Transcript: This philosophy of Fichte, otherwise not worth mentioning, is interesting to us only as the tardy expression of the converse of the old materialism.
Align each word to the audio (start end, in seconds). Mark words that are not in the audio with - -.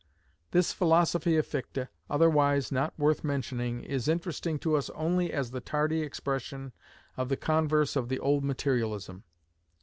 This 0.49 0.73
philosophy 0.73 1.37
of 1.37 1.45
Fichte, 1.45 1.87
otherwise 2.09 2.71
not 2.71 2.97
worth 2.97 3.23
mentioning, 3.23 3.83
is 3.83 4.07
interesting 4.07 4.57
to 4.57 4.75
us 4.75 4.89
only 4.95 5.31
as 5.31 5.51
the 5.51 5.61
tardy 5.61 6.01
expression 6.01 6.71
of 7.17 7.29
the 7.29 7.37
converse 7.37 7.95
of 7.95 8.09
the 8.09 8.17
old 8.17 8.43
materialism. 8.43 9.25